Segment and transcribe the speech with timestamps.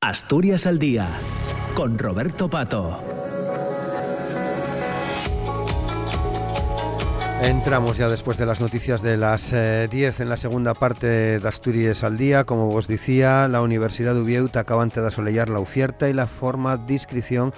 [0.00, 1.08] Asturias al día
[1.74, 3.02] con Roberto Pato.
[7.42, 11.48] Entramos ya después de las noticias de las 10 eh, en la segunda parte de
[11.48, 12.44] Asturias al día.
[12.44, 16.76] Como os decía, la Universidad de Ubieu acaban de asolellar la oferta y la forma
[16.76, 17.52] de inscripción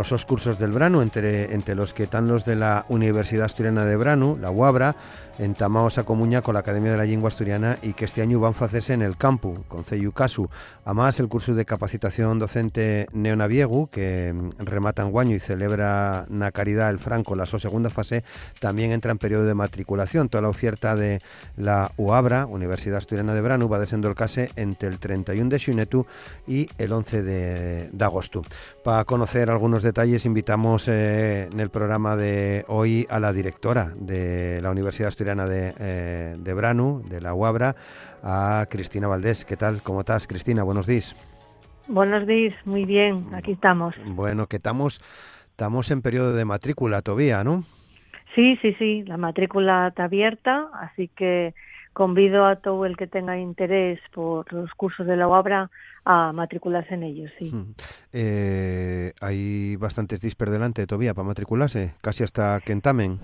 [0.00, 3.96] esos cursos del Branu, entre, entre los que están los de la Universidad Asturiana de
[3.96, 4.96] Branu, la UABRA,
[5.38, 8.54] entamaos a comuña con la Academia de la Lengua Asturiana y que este año van
[8.58, 10.48] a hacerse en el campu, con Casu.
[10.84, 16.52] Además, el curso de capacitación docente Neonaviegu, que mm, remata en guaño y celebra na
[16.52, 18.24] Caridad el Franco la su segunda fase,
[18.60, 20.28] también entra en periodo de matriculación.
[20.28, 21.20] Toda la oferta de
[21.56, 26.06] la UABRA, Universidad Asturiana de Branu, va case entre el 31 de xunetu
[26.46, 28.42] y el 11 de, de agosto.
[28.82, 34.60] Para conocer algunos detalles, invitamos eh, en el programa de hoy a la directora de
[34.62, 37.74] la Universidad Asturiana eh, de, Branu, de la UABRA,
[38.22, 39.44] a Cristina Valdés.
[39.44, 39.82] ¿Qué tal?
[39.82, 40.62] ¿Cómo estás, Cristina?
[40.62, 41.16] Buenos días.
[41.86, 43.94] Buenos días, muy bien, aquí estamos.
[44.06, 45.02] Bueno, que estamos,
[45.50, 47.64] estamos en periodo de matrícula todavía, ¿no?
[48.34, 51.54] Sí, sí, sí, la matrícula está abierta, así que
[51.92, 55.70] convido a todo el que tenga interés por los cursos de la UABRA
[56.04, 57.52] a matricularse en ellos, sí.
[58.12, 63.20] Eh, hay bastantes disper delante todavía para matricularse, casi hasta que entamen.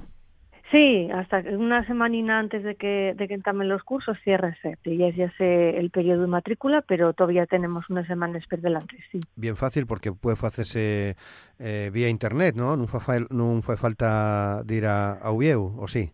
[0.70, 5.08] Sí, hasta una semanina antes de que, de que entamen los cursos cierra y ya
[5.08, 9.18] es ya sé el periodo de matrícula, pero todavía tenemos unas semanas por delante, sí.
[9.34, 11.16] Bien fácil porque puede hacerse
[11.58, 12.76] eh, vía internet, ¿no?
[12.76, 16.12] No fue, falta de ir a, a ¿o sí?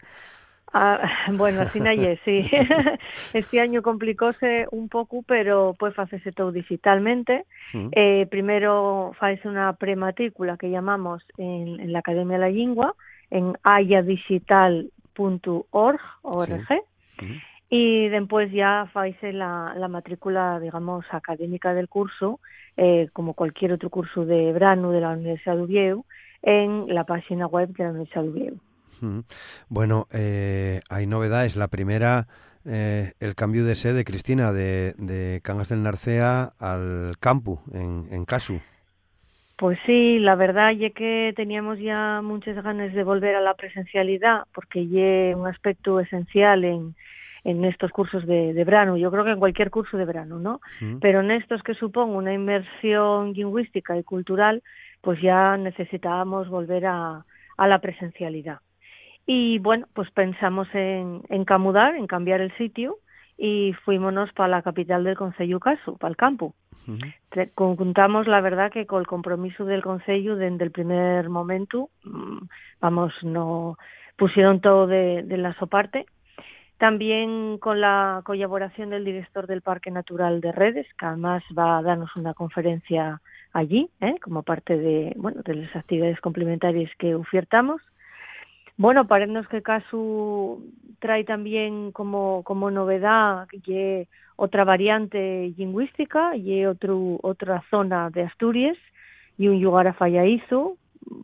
[0.73, 1.01] Ah,
[1.33, 2.49] bueno, así naye, sí.
[3.35, 7.45] este año complicóse un poco, pero puede hacerse todo digitalmente.
[7.75, 7.89] Mm.
[7.93, 12.95] Eh, primero hace una prematrícula que llamamos en, en la Academia de la Lengua,
[13.31, 16.01] en ayadigital.org
[17.69, 22.41] y después ya faise la, la matrícula, digamos, académica del curso,
[22.77, 26.05] eh, como cualquier otro curso de Branu de la Universidad de Uvieu,
[26.43, 28.61] en la página web de la Universidad de Uvieu.
[29.69, 31.57] Bueno, eh, hay novedades.
[31.57, 32.29] La primera,
[32.65, 38.25] eh, el cambio de sede, Cristina, de, de Cangas del Narcea al campo en, en
[38.25, 38.61] Casu.
[39.57, 44.45] Pues sí, la verdad es que teníamos ya muchas ganas de volver a la presencialidad
[44.55, 46.95] porque es un aspecto esencial en,
[47.43, 48.99] en estos cursos de, de verano.
[48.99, 50.61] Yo creo que en cualquier curso de verano, ¿no?
[51.01, 54.63] Pero en estos que supongo una inmersión lingüística y cultural,
[55.01, 57.25] pues ya necesitábamos volver a,
[57.57, 58.59] a la presencialidad.
[59.25, 62.99] Y bueno, pues pensamos en, en camudar, en cambiar el sitio
[63.39, 66.55] y fuímonos para la capital del Concello Caso, para el campo.
[67.55, 72.39] Contamos la verdad que con el compromiso del Concello desde el primer momento, mm,
[72.81, 73.77] vamos, no
[74.17, 76.07] pusieron todo de, la su parte.
[76.79, 81.83] También con la colaboración del director del Parque Natural de Redes, que además va a
[81.83, 83.21] darnos una conferencia
[83.53, 84.17] allí, ¿eh?
[84.21, 87.81] como parte de, bueno, de las actividades complementarias que ofertamos.
[88.79, 90.63] Bueno, parece que Casu
[90.99, 98.77] trae también como, como novedad que otra variante lingüística y otro, otra zona de Asturias
[99.39, 100.77] y un lugar a Fallaizo,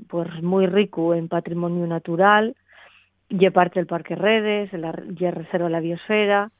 [0.09, 2.57] pues muy rico en patrimonio natural,
[3.29, 6.51] y parte del Parque Redes, la, y reserva la biosfera,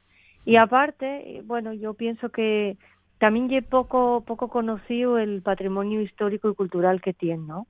[0.45, 2.77] y aparte, bueno, yo pienso que
[3.19, 7.67] también es poco, poco conocido el patrimonio histórico y cultural que tiene, ¿no?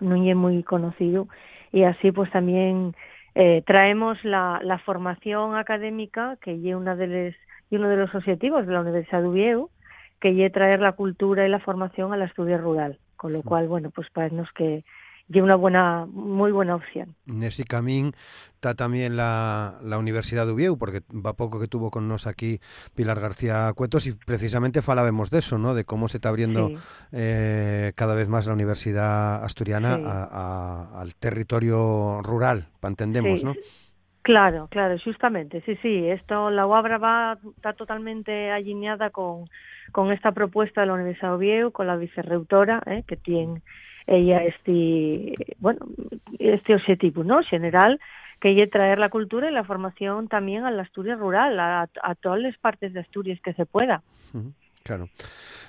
[0.00, 1.28] No es muy conocido,
[1.74, 2.94] y así pues también
[3.34, 7.34] eh, traemos la, la formación académica, que es una de las
[7.68, 9.70] y uno de los objetivos de la Universidad de Uvieu,
[10.20, 13.42] que es traer la cultura y la formación a la estudia rural, con lo mm.
[13.42, 14.84] cual, bueno, pues parece que
[15.32, 17.14] es una buena, muy buena opción.
[17.26, 18.12] En ese camino
[18.54, 22.60] está también la, la Universidad de Uvieu, porque va poco que tuvo con nos aquí
[22.94, 25.74] Pilar García Cuetos y precisamente falábamos de eso, ¿no?
[25.74, 26.70] De cómo se está abriendo
[27.12, 29.94] eh, cada vez más la Universidad Asturiana
[30.94, 33.54] al territorio rural, para entendemos, ¿no?
[34.22, 39.50] Claro, claro, justamente, sí, sí, esto, la UABRA va, está totalmente alineada con,
[39.92, 43.60] con esta propuesta de la Universidad de Oviedo, con la vicerrectora, eh, que tiene
[44.06, 45.86] ella este, bueno,
[46.38, 48.00] este objetivo, ¿no?, general,
[48.40, 51.88] que es traer la cultura y la formación también a la Asturias rural, a,
[52.20, 54.02] todas las partes de Asturias que se pueda.
[54.82, 55.08] Claro.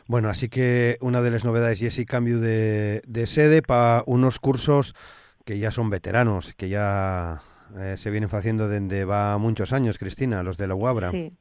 [0.08, 4.40] Bueno, así que una de las novedades y ese cambio de, de sede para unos
[4.40, 4.94] cursos
[5.46, 7.40] que ya son veteranos, que ya
[7.78, 11.12] eh, se vienen haciendo desde va muchos años, Cristina, los de la UABRA.
[11.12, 11.31] Sí.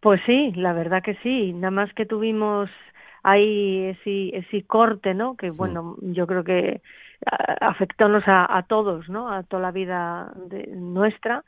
[0.00, 1.52] Pues sí, la verdad que sí.
[1.52, 2.68] Nada más que tuvimos
[3.22, 5.36] ahí ese, ese corte, ¿no?
[5.36, 6.80] Que bueno, yo creo que
[7.60, 9.30] afectónos a, a, todos, ¿no?
[9.32, 11.44] A toda la vida de, nuestra,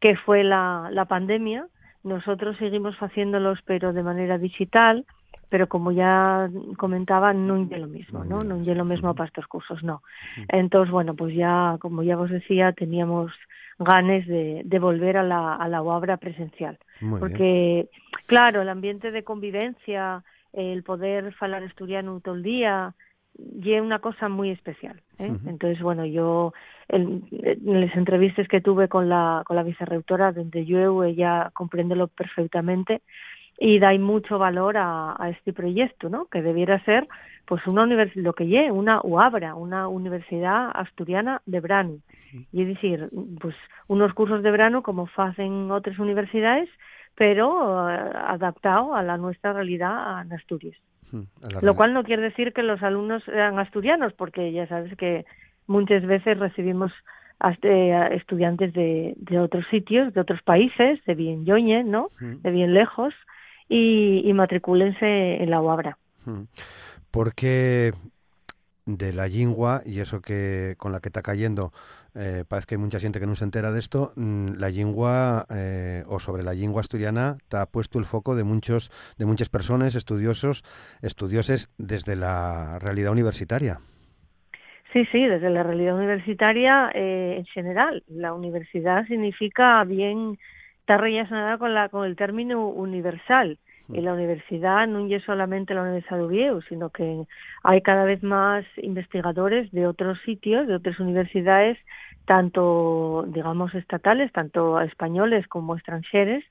[0.00, 1.66] que fue la, la pandemia.
[2.04, 5.04] Nosotros seguimos haciéndolos, pero de manera digital,
[5.48, 8.42] pero como ya comentaba, non é lo mismo, ¿no?
[8.42, 10.02] Non é lo mismo para estos cursos, no.
[10.50, 13.30] Entonces, bueno, pues ya, como ya vos decía, teníamos
[13.78, 16.78] ganes de, de volver a la, a la obra presencial.
[17.00, 17.88] Muy Porque,
[18.26, 20.24] claro, el ambiente de convivencia,
[20.56, 22.94] el poder falar asturiano todo el día,
[23.38, 25.00] y una cosa muy especial.
[25.18, 25.30] ¿eh?
[25.46, 26.52] Entonces, bueno, yo
[26.88, 32.08] en, en las entrevistas que tuve con la, con la vicerrectora donde yo ella compréndelo
[32.08, 33.02] perfectamente
[33.58, 36.26] y da mucho valor a, a este proyecto, ¿no?
[36.26, 37.08] Que debiera ser,
[37.46, 41.98] pues, una universidad, lo que lle, una UABRA, una universidad asturiana de verano.
[42.52, 43.08] Y es decir,
[43.40, 43.54] pues,
[43.86, 46.68] unos cursos de verano como hacen otras universidades,
[47.16, 50.76] pero eh, adaptado a la nuestra realidad en Asturias.
[51.10, 54.96] Mm, la Lo cual no quiere decir que los alumnos sean asturianos, porque ya sabes
[54.96, 55.24] que
[55.66, 56.92] muchas veces recibimos
[57.62, 62.10] eh, estudiantes de, de otros sitios, de otros países, de bien yoñe, ¿no?
[62.20, 62.42] Mm.
[62.42, 63.14] De bien lejos,
[63.68, 65.98] y, y matricúlense en la UABRA.
[66.24, 66.42] Mm.
[67.10, 67.92] Porque
[68.84, 71.72] de la lingua, y eso que con la que está cayendo,
[72.16, 75.46] eh, parece que hay mucha gente que no se entera de esto, mm, la lingua,
[75.54, 79.94] eh, o sobre la lingua asturiana, está puesto el foco de muchos, de muchas personas,
[79.94, 80.64] estudiosos,
[81.02, 83.80] estudioses desde la realidad universitaria.
[84.92, 88.02] Sí, sí, desde la realidad universitaria eh, en general.
[88.08, 90.38] La universidad significa bien,
[90.80, 93.58] está relacionada con, la, con el término universal.
[93.88, 97.24] Y la universidad no es solamente la Universidad de Oviedo, sino que
[97.62, 101.78] hay cada vez más investigadores de otros sitios, de otras universidades,
[102.24, 106.42] tanto, digamos, estatales, tanto españoles como extranjeros,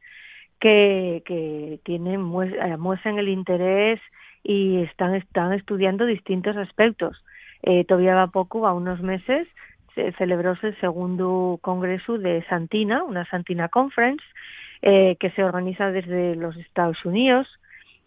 [0.59, 3.99] que, que tienen, eh, muestran el interés
[4.43, 7.23] y están, están estudiando distintos aspectos.
[7.63, 9.47] Eh, todavía va poco, va unos meses,
[9.95, 14.23] se celebróse el segundo congreso de Santina, una Santina Conference,
[14.87, 17.47] eh, que se organiza desde los Estados Unidos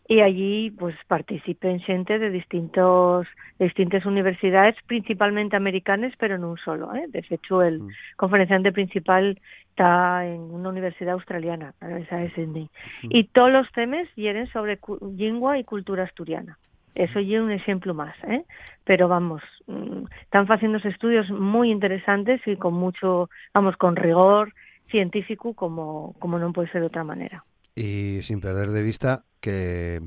[0.07, 3.27] y allí pues participen gente de distintos
[3.59, 6.95] de distintas universidades, principalmente americanas, pero no un solo.
[6.95, 7.07] ¿eh?
[7.09, 7.89] De hecho, el Mm.
[8.17, 9.41] conferenciante principal
[9.71, 12.69] está en una universidad australiana, Universidad de Sydney.
[13.03, 14.79] Y todos los temas vienen sobre
[15.17, 16.57] lengua y cultura asturiana.
[16.95, 18.45] Eso es un ejemplo más, ¿eh?
[18.85, 24.53] Pero vamos, mm, están haciendo estudios muy interesantes y con mucho, vamos, con rigor
[24.91, 27.45] científico como, como no puede ser de otra manera.
[27.75, 30.01] Y sin perder de vista que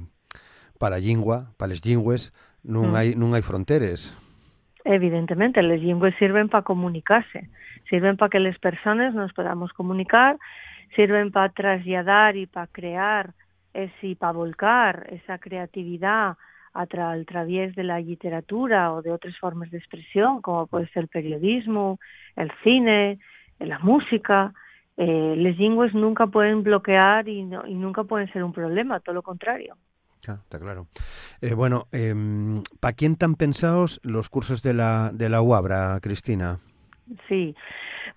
[0.80, 2.34] para la lingua, para les lingües,
[2.66, 2.96] non Mm.
[2.96, 4.18] hai non hai fronteres.
[4.84, 7.50] Evidentemente, las lenguas sirven para comunicarse,
[7.90, 10.38] sirven para que las personas nos podamos comunicar,
[10.96, 13.34] sirven para trasladar y para crear
[13.74, 16.38] ese, y para volcar esa creatividad
[16.74, 20.88] a, tra a través de la literatura o de otras formas de expresión, como puede
[20.90, 22.00] ser el periodismo,
[22.36, 23.20] el cine,
[23.60, 24.54] la música.
[24.98, 29.22] Eh, lenguas nunca pueden bloquear y, no, y nunca pueden ser un problema, todo lo
[29.22, 29.76] contrario.
[30.28, 30.88] Ah, está claro.
[31.42, 32.14] Eh, bueno, eh,
[32.80, 36.60] ¿para quién están pensados los cursos de la, de la UABRA, Cristina?
[37.28, 37.56] Sí.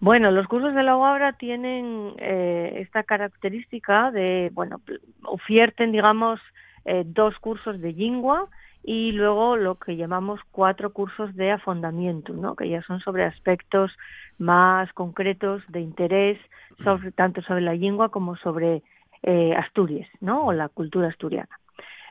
[0.01, 4.81] Bueno, los cursos de la UABRA tienen eh, esta característica de, bueno,
[5.23, 6.41] ofierten, digamos,
[6.85, 8.49] eh, dos cursos de lengua
[8.85, 12.55] y luego lo que llamamos cuatro cursos de afondamiento, ¿no?
[12.55, 13.91] que ya son sobre aspectos
[14.37, 16.39] más concretos de interés,
[16.79, 18.83] sobre, tanto sobre la lengua como sobre
[19.23, 20.45] eh, Asturias, ¿no?
[20.45, 21.59] o la cultura asturiana.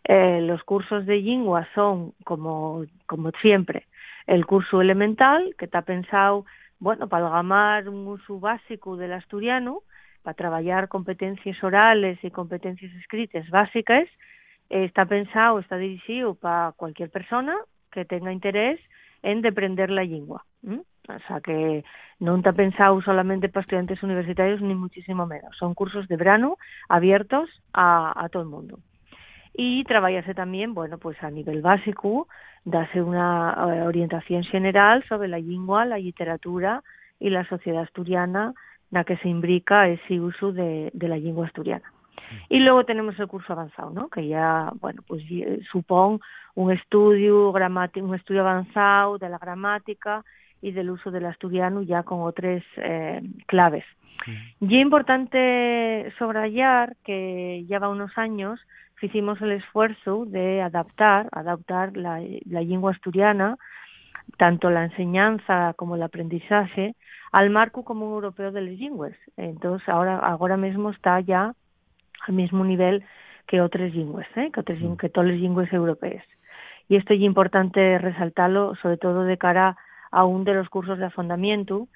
[0.03, 3.85] Eh, los cursos de lengua son, como, como siempre,
[4.25, 6.45] el curso elemental, que está pensado,
[6.79, 9.83] bueno, para algamar un uso básico del asturiano,
[10.23, 14.07] para trabajar competencias orales y competencias escritas básicas,
[14.73, 17.55] está pensado, está dirigido para cualquier persona
[17.91, 18.79] que tenga interés
[19.21, 20.45] en deprender la lengua.
[20.65, 21.83] O sea que
[22.19, 25.55] no está pensado solamente para estudiantes universitarios ni muchísimo menos.
[25.57, 26.57] Son cursos de verano
[26.89, 28.79] abiertos a, todo el mundo
[29.53, 32.27] y trabajase también, bueno, pues a nivel básico,
[32.65, 36.81] darse una uh, orientación general sobre la lengua, la literatura
[37.19, 38.55] y la sociedad asturiana,
[38.89, 41.93] la que se imbrica ese uso de, de la lengua asturiana.
[42.49, 44.09] Y luego tenemos el curso avanzado, ¿no?
[44.09, 45.23] Que ya, bueno, pues
[45.71, 46.19] supone
[46.55, 50.23] un estudio un estudio avanzado de la gramática
[50.61, 53.85] y del uso del asturiano ya con otras eh, claves.
[54.61, 58.59] Y es importante subrayar que ya va unos años
[59.03, 63.57] hicimos el esfuerzo de adaptar, adaptar la, la lengua asturiana,
[64.37, 66.95] tanto la enseñanza como el aprendizaje,
[67.31, 69.13] al marco común europeo de las lenguas.
[69.37, 71.53] Entonces, ahora, ahora mismo está ya
[72.27, 73.03] al mismo nivel
[73.47, 74.51] que otras lenguas, ¿eh?
[74.51, 76.25] que, otras, que todas las lenguas europeas.
[76.89, 79.77] Y esto es importante resaltarlo, sobre todo de cara
[80.11, 81.87] a un de los cursos de afondamiento,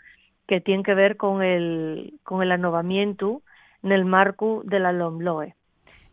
[0.47, 3.41] que tiene que ver con el, con el anovamiento
[3.83, 5.55] en el marco de la LOMLOE.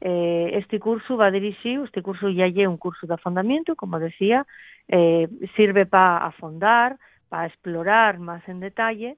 [0.05, 4.47] eh, este curso va dirixido, este curso ya é un curso de afondamiento, como decía,
[4.87, 6.99] eh, sirve para afondar,
[7.33, 9.17] para explorar máis en detalle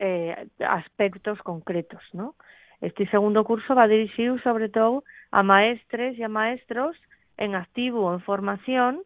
[0.00, 0.32] eh,
[0.64, 2.40] aspectos concretos, ¿no?
[2.80, 6.96] Este segundo curso va dirixido sobre todo a maestres e a maestros
[7.36, 9.02] en activo ou en formación,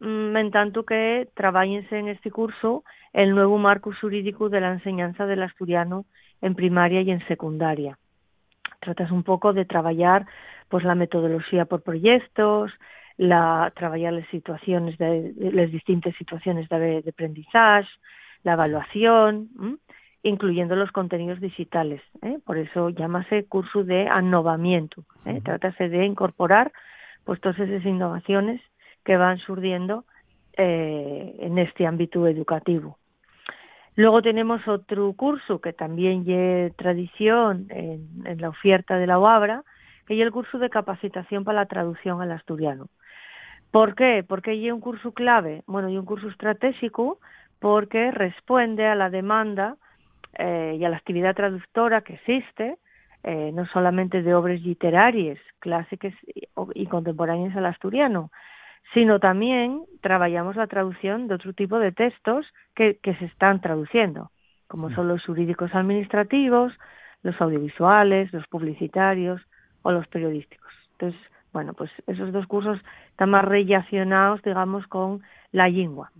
[0.00, 5.26] mm, en tanto que traballense en este curso el nuevo marco jurídico de la enseñanza
[5.26, 6.04] del asturiano
[6.40, 7.98] en primaria y en secundaria.
[8.80, 10.26] Tratas un poco de traballar
[10.68, 12.72] pues la metodología por proyectos,
[13.16, 17.88] la traballar las situaciones de, las distintas situaciones de, de aprendizaje,
[18.44, 19.50] la evaluación.
[20.22, 22.02] Incluyendo los contenidos digitales.
[22.22, 22.38] ¿eh?
[22.44, 25.02] Por eso llámase curso de anovamiento.
[25.24, 25.32] ¿eh?
[25.32, 25.42] Uh -huh.
[25.42, 26.72] Trátase de incorporar
[27.24, 28.60] pues todas esas innovaciones
[29.04, 30.04] que van surgiendo
[30.56, 32.98] eh, en este ámbito educativo.
[33.96, 39.62] Luego tenemos otro curso que también es tradición en, en, la oferta de la UABRA,
[40.06, 42.88] que es el curso de capacitación para la traducción al asturiano.
[43.70, 44.24] ¿Por qué?
[44.26, 47.18] Porque es un curso clave, bueno, y un curso estratégico
[47.58, 49.76] porque responde a la demanda
[50.38, 52.76] eh, y a la actividad traductora que existe,
[53.22, 58.30] eh, no solamente de obras literarias clásicas y, y contemporáneas al asturiano,
[58.94, 64.30] sino también trabajamos la traducción de otro tipo de textos que, que se están traduciendo,
[64.68, 66.72] como son los jurídicos administrativos,
[67.22, 69.40] los audiovisuales, los publicitarios
[69.82, 70.72] o los periodísticos.
[70.92, 71.20] Entonces,
[71.52, 72.78] bueno, pues esos dos cursos
[73.10, 75.22] están más relacionados, digamos, con
[75.52, 76.10] la lengua.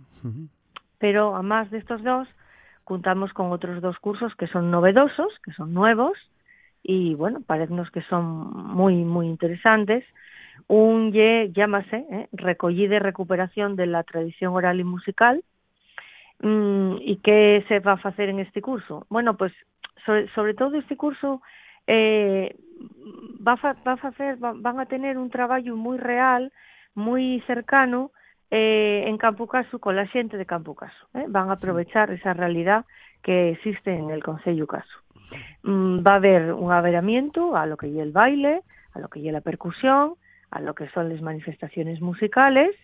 [0.99, 2.27] Pero además de estos dos,
[2.91, 6.17] contamos con otros dos cursos que son novedosos, que son nuevos,
[6.83, 8.25] y bueno, parece que son
[8.75, 10.03] muy, muy interesantes.
[10.67, 15.41] Un ye, llámase, eh, y recuperación de la tradición oral y musical.
[16.41, 19.05] Mm, ¿Y qué se va a hacer en este curso?
[19.09, 19.53] Bueno, pues
[20.35, 21.41] sobre, todo este curso
[21.87, 22.57] eh,
[23.47, 26.51] va, va a hacer, va, van a tener un trabajo muy real,
[26.93, 28.11] muy cercano,
[28.51, 31.07] eh, en Campo Caso con la xente de Campo Caso.
[31.13, 31.25] Eh?
[31.29, 32.85] Van a aprovechar esa realidad
[33.23, 34.99] que existe en el Concello Caso.
[35.63, 38.61] Mm, va a haber un averamiento a lo que es el baile,
[38.93, 40.15] a lo que es la percusión,
[40.51, 42.75] a lo que son las manifestaciones musicales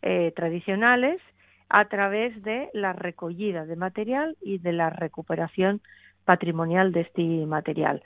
[0.00, 1.20] eh, tradicionales,
[1.68, 5.82] a través de la recogida de material y de la recuperación
[6.24, 8.02] patrimonial de este material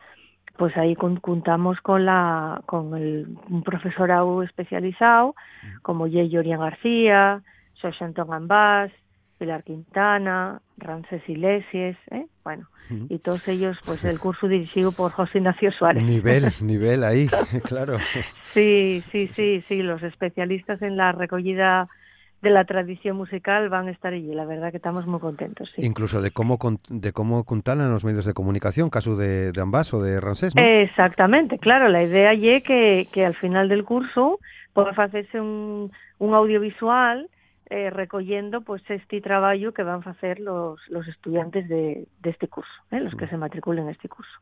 [0.56, 5.34] pues ahí contamos con la con el un profesorado especializado
[5.82, 6.24] como J.
[6.24, 7.42] Yorian García,
[7.80, 8.92] José Antón Ambás,
[9.38, 12.26] Pilar Quintana, Ramses Iglesias, ¿eh?
[12.44, 12.68] bueno,
[13.08, 16.04] y todos ellos, pues el curso dirigido por José Ignacio Suárez.
[16.04, 17.26] Nivel, nivel ahí,
[17.64, 17.98] claro.
[18.52, 21.88] Sí, sí, sí, sí, los especialistas en la recogida
[22.44, 24.32] de la tradición musical van a estar allí.
[24.32, 25.72] La verdad que estamos muy contentos.
[25.74, 25.84] Sí.
[25.84, 26.58] Incluso de cómo
[26.88, 30.62] de cómo contalan los medios de comunicación, caso de, de Ambas o de Ransés, ¿no?
[30.62, 31.88] Exactamente, claro.
[31.88, 34.38] La idea es que, que al final del curso
[34.72, 37.28] pueda hacerse un, un audiovisual
[37.70, 42.46] eh, recogiendo pues este trabajo que van a hacer los, los estudiantes de, de este
[42.46, 43.00] curso, ¿eh?
[43.00, 44.38] los que se matriculen en este curso.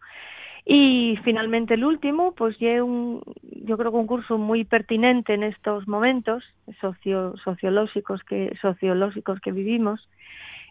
[0.65, 5.43] Y finalmente el último, pues ya un, yo creo que un curso muy pertinente en
[5.43, 6.45] estos momentos
[6.81, 10.09] socio, sociológicos que sociológicos que vivimos,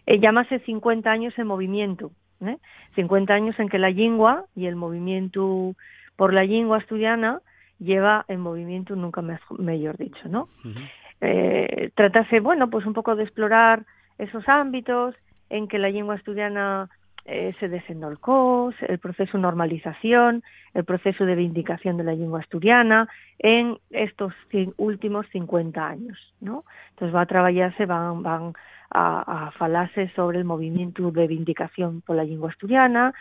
[0.06, 2.56] eh, llámase 50 años en movimiento, ¿eh?
[2.94, 5.74] 50 años en que la lengua y el movimiento
[6.16, 7.40] por la lengua asturiana
[7.78, 10.48] lleva en movimiento nunca mejor dicho, ¿no?
[10.64, 10.90] Uh -huh.
[11.20, 13.84] eh, tratase, bueno, pues un poco de explorar
[14.18, 15.14] esos ámbitos
[15.50, 16.88] en que la lengua asturiana
[17.24, 20.42] eh, se el proceso de normalización,
[20.74, 24.34] el proceso de vindicación de la lengua asturiana en estos
[24.76, 26.64] últimos 50 años, ¿no?
[26.90, 28.54] Entonces va a trabajarse, van, van
[28.90, 33.14] a, a falarse sobre el movimiento de vindicación por la lengua asturiana,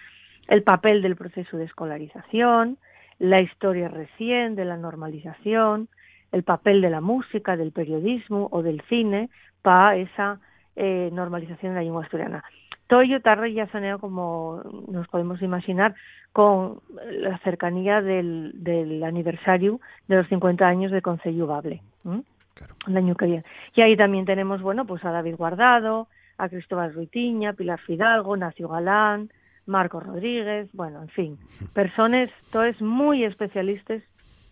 [0.48, 2.78] el papel del proceso de escolarización,
[3.20, 5.90] la historia recién de la normalización,
[6.32, 9.30] el papel de la música, del periodismo o del cine
[9.62, 10.40] para esa
[10.76, 12.44] eh, normalización de la lengua asturiana.
[12.92, 15.96] Toyo Tarre ya soneo como nos podemos imaginar
[16.34, 19.80] con la cercanía del, del aniversario
[20.10, 21.82] de los 50 años de Concello Bable.
[22.06, 22.22] ¿eh?
[22.54, 22.76] Claro.
[22.88, 23.46] El año que viene.
[23.76, 28.68] Y ahí también tenemos, bueno, pues a David Guardado, a Cristóbal Ruitiña, Pilar Fidalgo, Nacio
[28.68, 29.32] Galán,
[29.66, 31.38] Marco Rodríguez, bueno, en fin,
[31.74, 34.04] personas, todos muy especialistas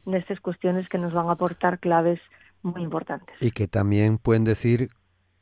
[0.06, 2.22] en estas cuestiones que nos van a aportar claves
[2.64, 3.36] muy importantes.
[3.42, 4.92] Y que también pueden decir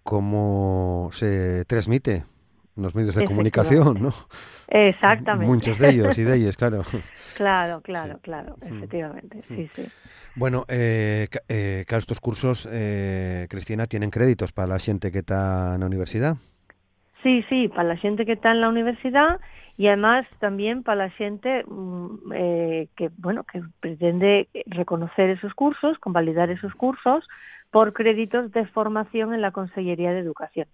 [0.02, 2.24] cómo se transmite
[2.78, 4.14] los medios de comunicación, ¿no?
[4.68, 5.52] Exactamente.
[5.52, 6.84] Muchos de ellos y de ellas, claro.
[7.36, 8.22] Claro, claro, sí.
[8.22, 9.88] claro, efectivamente, sí, sí.
[10.36, 15.76] Bueno, eh, eh, claro, estos cursos, eh, Cristina, tienen créditos para la gente que está
[15.76, 16.38] en la universidad.
[17.24, 19.40] Sí, sí, para la gente que está en la universidad
[19.78, 25.98] y además también para la gente mm, eh, que bueno que pretende reconocer esos cursos,
[26.00, 27.28] convalidar esos cursos
[27.72, 30.68] por créditos de formación en la Consellería de Educación.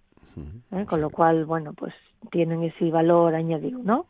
[0.72, 0.84] ¿Eh?
[0.86, 1.94] con lo cual, bueno, pues
[2.30, 4.06] tienen ese valor añadido, ¿no?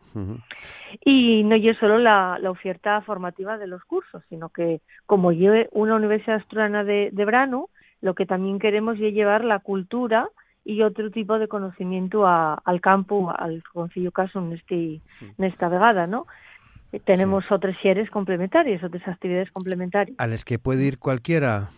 [1.05, 5.97] Y no es solo la, oferta formativa de los cursos, sino que como yo una
[5.97, 10.29] universidad asturiana de, de Brano, lo que también queremos es llevar la cultura
[10.65, 16.07] y otro tipo de conocimiento al campo, al Concilio Caso en, este, en esta vegada,
[16.07, 16.27] ¿no?
[17.05, 20.17] Tenemos otras series complementarias, otras actividades complementarias.
[20.19, 21.71] ¿A las que puede ir cualquiera?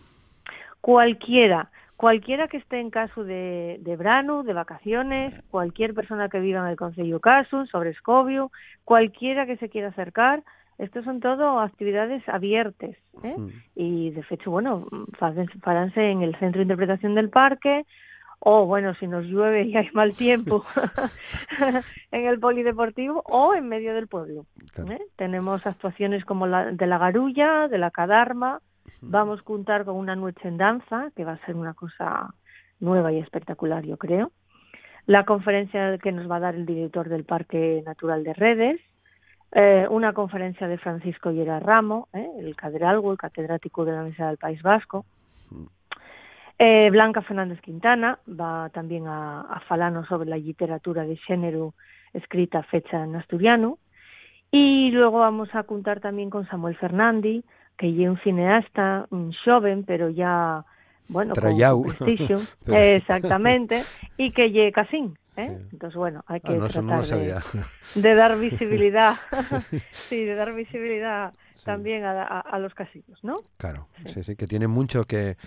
[0.79, 1.71] Cualquiera.
[1.97, 6.67] Cualquiera que esté en caso de, de Brano, de vacaciones, cualquier persona que viva en
[6.67, 8.51] el Consejo Caso, sobre Escobio,
[8.85, 10.43] cualquiera que se quiera acercar,
[10.77, 12.95] estos son todo actividades abiertas.
[13.23, 13.35] ¿eh?
[13.75, 14.85] Y de hecho, bueno,
[15.17, 17.85] faránse en el Centro de Interpretación del Parque,
[18.39, 20.63] o bueno, si nos llueve y hay mal tiempo
[22.11, 24.45] en el polideportivo o en medio del pueblo.
[24.87, 24.99] ¿eh?
[25.15, 28.61] Tenemos actuaciones como la de la Garulla, de la Cadarma,
[29.01, 32.33] Vamos a contar con una noche en danza, que va a ser una cosa
[32.79, 34.31] nueva y espectacular, yo creo.
[35.05, 38.81] La conferencia que nos va a dar el director del Parque Natural de Redes,
[39.53, 44.27] eh, una conferencia de Francisco Llera Ramo, eh, el cadralgo, el catedrático de la Universidad
[44.27, 45.05] del País Vasco.
[46.59, 51.75] Eh, Blanca Fernández Quintana va también a, a falarnos sobre la literatura de género
[52.13, 53.77] escrita fecha en asturiano.
[54.51, 57.45] Y luego vamos a contar también con Samuel Fernández,
[57.77, 60.65] que lle un cineasta, un joven, pero ya,
[61.07, 61.43] bueno, con
[61.97, 63.83] prestigio, exactamente,
[64.17, 65.57] y que lle casín, ¿eh?
[65.71, 67.35] Entonces, bueno, hay que ah, no, tratar no de,
[67.95, 69.15] de, dar visibilidad,
[69.91, 71.65] sí, de dar visibilidad sí.
[71.65, 73.33] también a, a, a, los casinos, ¿no?
[73.57, 75.37] Claro, sí, sí, sí que tienen mucho que,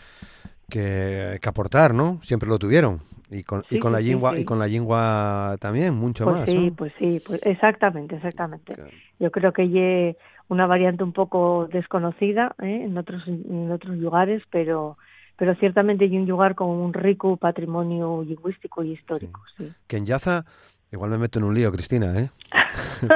[0.68, 2.20] que, que aportar, ¿no?
[2.22, 3.02] Siempre lo tuvieron.
[3.32, 6.46] Y con, sí, y con la lengua y con la lengua también mucho pues más
[6.46, 6.74] sí ¿no?
[6.74, 8.90] pues sí pues exactamente exactamente Claro.
[9.20, 10.16] yo creo que lle
[10.50, 12.82] una variante un poco desconocida ¿eh?
[12.84, 14.98] en otros en otros lugares pero
[15.36, 20.06] pero ciertamente hay un lugar con un rico patrimonio lingüístico y histórico sí, que en
[20.06, 20.44] Yaza
[20.92, 22.30] igual me meto en un lío Cristina eh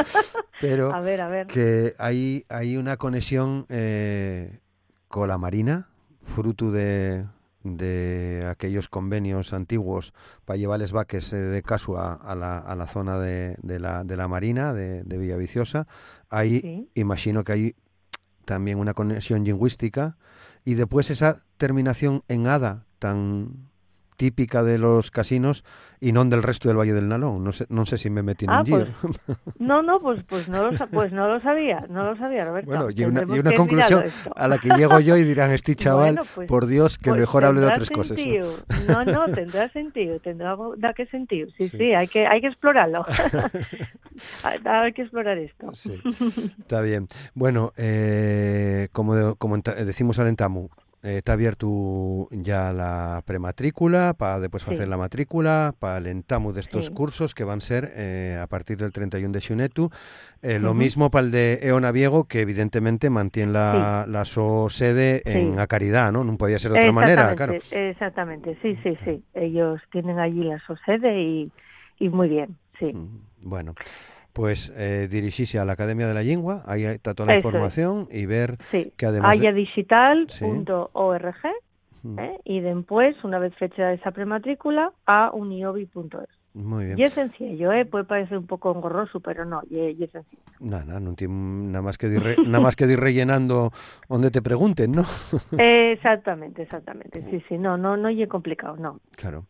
[0.61, 1.47] pero a ver a ver.
[1.49, 4.61] que hay hay una conexión eh,
[5.09, 5.88] con la marina
[6.23, 7.25] fruto de
[7.64, 10.12] de aquellos convenios antiguos
[10.44, 14.05] para llevarles vaques eh, de caso a, a, la, a, la, zona de, de, la,
[14.05, 15.88] de la Marina, de, de Villaviciosa.
[16.29, 16.90] Ahí sí.
[16.94, 17.77] imagino que hay
[18.44, 20.16] también una conexión lingüística
[20.64, 23.70] y después esa terminación en ada tan
[24.16, 25.64] típica de los casinos
[26.05, 27.40] y non del resto del Valle del Nalón.
[27.40, 28.68] No sé, non sé si me metí en ah, un.
[28.68, 28.85] Pues,
[29.57, 32.68] no, no, pues, pues, no lo, pues no lo sabía, no lo sabía, Roberto.
[32.68, 34.05] Bueno, y una, y una conclusión
[34.37, 37.20] a la que llego yo y dirán, este chaval, bueno, pues, por Dios, que pues
[37.20, 38.50] mejor hable de otras sentido.
[38.53, 38.88] cosas.
[38.88, 39.05] ¿no?
[39.05, 41.48] no, no, tendrá sentido, tendrá da que sentido.
[41.57, 43.07] Sí, sí, sí, hay que, hay que explorarlo.
[44.44, 45.72] hay que explorar esto.
[45.74, 46.00] Sí,
[46.59, 47.09] está bien.
[47.35, 50.68] Bueno, eh, como, como decimos al entamu,
[51.05, 54.75] está abierto ya la prematrícula para después sí.
[54.75, 56.93] hacer la matrícula para el entamu de estos sí.
[56.95, 59.90] cursos que van a ser eh, a partir del 31 de xunetu
[60.43, 60.61] eh, uh -huh.
[60.61, 64.12] lo mismo para el de Eona Viego que evidentemente mantiene la, sí.
[64.12, 66.25] la so sede en a Caridad ¿no?
[66.25, 70.59] no podía ser de otra manera claro exactamente sí sí sí ellos tienen allí la
[70.67, 71.53] so sede y,
[71.99, 72.93] y muy bien sí
[73.43, 73.75] bueno
[74.35, 78.09] pues eh, dirigirse a la Academia de la Lengua, ahí está toda la Eso información
[78.11, 78.23] es.
[78.23, 78.92] y ver sí.
[78.97, 79.31] que además...
[79.31, 81.37] ayadigital.org
[82.03, 82.09] sí.
[82.18, 82.38] ¿eh?
[82.44, 86.29] y después, una vez fecha esa prematrícula, a uniobi.es.
[86.55, 86.99] Muy bien.
[86.99, 87.85] Y es sencillo, ¿eh?
[87.85, 90.43] puede parecer un poco engorroso, pero no, y, es sencillo.
[90.61, 93.73] Nada, nada, no tiene nada más que ir, nada más que ir rellenando
[94.09, 95.03] donde te pregunten, ¿no?
[95.59, 99.01] exactamente, exactamente, sí, sí, no, no, no es complicado, no.
[99.17, 99.47] Claro.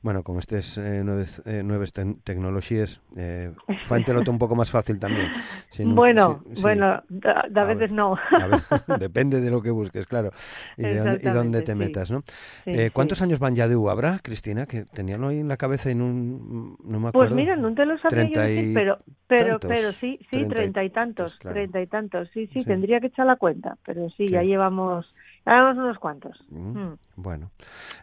[0.00, 3.52] Bueno, con estas eh, nuevas, eh, nuevas te tecnologías, eh,
[3.84, 5.28] fántelo un poco más fácil también.
[5.68, 8.16] Si no, bueno, si, bueno, da, da a veces no.
[8.30, 8.60] A ver,
[8.98, 10.30] depende de lo que busques, claro,
[10.78, 11.78] y, de dónde, y dónde te sí.
[11.78, 12.22] metas, ¿no?
[12.64, 14.66] Sí, eh, ¿Cuántos años van ya de U habrá, Cristina?
[14.66, 17.12] Que teníanlo ahí en la cabeza en un no me pues acuerdo.
[17.12, 20.84] Pues mira, no te lo sabía yo decir, pero, pero, tantos, pero sí, sí, treinta
[20.84, 24.26] y tantos, treinta y tantos, sí, sí, sí, tendría que echar la cuenta, pero sí,
[24.26, 24.30] ¿Qué?
[24.30, 25.12] ya llevamos,
[25.44, 26.44] ya llevamos unos cuantos.
[26.50, 26.98] Mm, mm.
[27.16, 27.50] Bueno,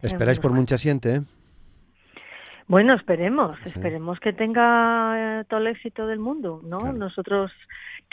[0.01, 1.21] esperáis por mucha gente, ¿eh?
[2.67, 3.69] Bueno, esperemos, sí.
[3.69, 6.79] esperemos que tenga eh, todo el éxito del mundo, ¿no?
[6.79, 6.97] Claro.
[6.97, 7.51] Nosotros,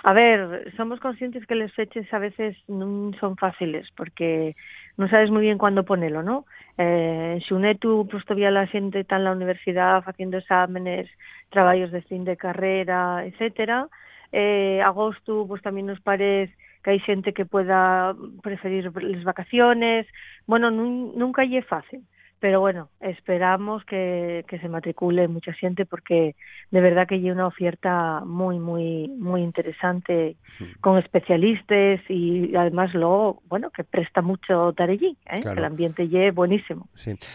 [0.02, 4.56] a ver, somos conscientes que las fechas a veces no son fáciles porque
[4.96, 6.46] no sabes muy bien cuándo ponerlo, ¿no?
[6.78, 11.10] Eh, Xunetu, pois, pues, había la xente tan na universidade facendo exámenes,
[11.50, 13.88] traballos de fin de carreira, etcétera.
[14.32, 18.14] Eh, agosto, pues, tamén nos parece que hai xente que poda
[18.46, 20.06] preferir as vacaciones.
[20.46, 22.00] Bueno, nun, nunca lle fácil.
[22.40, 26.34] Pero bueno, esperamos que, que se matricule mucha gente porque
[26.70, 30.36] de verdad que hay una oferta muy, muy, muy interesante
[30.80, 35.40] con especialistas y además luego, bueno, que presta mucho Tarellí, ¿eh?
[35.40, 36.88] que el ambiente es buenísimo.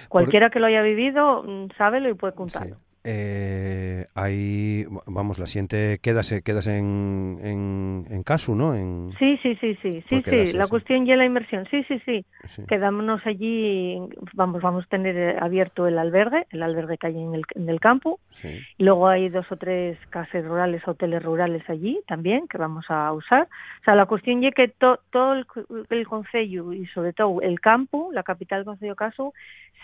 [0.10, 6.00] Cualquiera que lo haya vivido, mm, sábelo y puede contarlo eh, ahí, vamos, la siguiente
[6.02, 8.74] quedas, quedas en, en, en caso, ¿no?
[8.74, 9.12] En...
[9.20, 12.26] Sí, sí, sí, sí, sí, sí, la cuestión ya la inversión, sí, sí, sí,
[12.68, 14.00] Quedámonos allí,
[14.34, 17.80] vamos, vamos a tener abierto el albergue, el albergue que hay en el, en el
[17.80, 18.20] campo,
[18.78, 23.12] y luego hay dos o tres casas rurales, hoteles rurales allí también que vamos a
[23.14, 23.44] usar.
[23.82, 25.46] O sea, la cuestión ya que todo el,
[25.90, 29.34] el concello y sobre todo el campo, la capital del concello Caso,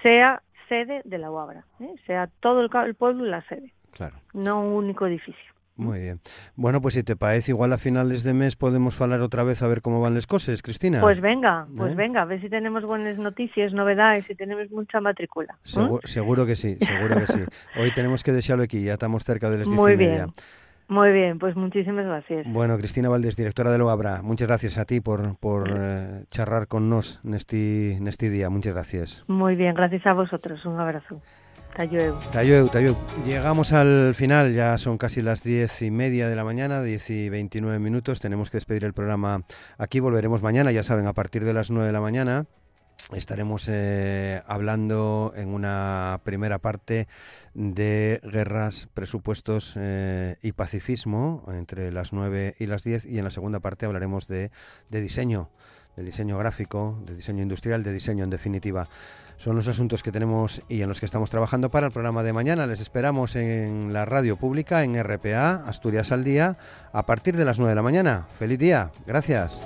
[0.01, 1.95] sea sede de la obra, ¿eh?
[2.07, 4.15] sea todo el, pueblo la sede, claro.
[4.33, 5.51] no un único edificio.
[5.75, 6.19] Muy bien.
[6.55, 9.67] Bueno, pues si te parece, igual a finales de mes podemos hablar otra vez a
[9.67, 11.01] ver cómo van las cosas, Cristina.
[11.01, 11.95] Pues venga, pues ¿Eh?
[11.95, 15.57] venga, a ver si tenemos buenas noticias, novedades, si tenemos mucha matrícula.
[15.65, 15.99] ¿eh?
[16.05, 17.39] Seguro, que sí, seguro que sí.
[17.79, 20.25] Hoy tenemos que dejarlo aquí, ya estamos cerca de las diez Muy y media.
[20.25, 20.33] bien.
[20.91, 22.45] Muy bien, pues muchísimas gracias.
[22.51, 26.89] Bueno, Cristina Valdés, directora de Loabra, muchas gracias a ti por, por eh, charlar con
[26.89, 28.49] nos en este, en este día.
[28.49, 29.23] Muchas gracias.
[29.27, 30.65] Muy bien, gracias a vosotros.
[30.65, 31.21] Un abrazo.
[31.77, 32.19] Tayueu.
[32.33, 32.97] Tayueu, Tayueu.
[33.25, 37.29] Llegamos al final, ya son casi las diez y media de la mañana, diez y
[37.29, 38.19] veintinueve minutos.
[38.19, 39.43] Tenemos que despedir el programa
[39.77, 40.01] aquí.
[40.01, 42.47] Volveremos mañana, ya saben, a partir de las nueve de la mañana.
[43.13, 47.07] Estaremos eh, hablando en una primera parte
[47.53, 53.29] de guerras, presupuestos eh, y pacifismo entre las 9 y las 10 y en la
[53.29, 54.51] segunda parte hablaremos de,
[54.89, 55.49] de diseño,
[55.97, 58.87] de diseño gráfico, de diseño industrial, de diseño en definitiva.
[59.35, 62.31] Son los asuntos que tenemos y en los que estamos trabajando para el programa de
[62.31, 62.67] mañana.
[62.67, 66.57] Les esperamos en la radio pública, en RPA, Asturias al Día,
[66.93, 68.27] a partir de las 9 de la mañana.
[68.37, 68.91] Feliz día.
[69.07, 69.59] Gracias.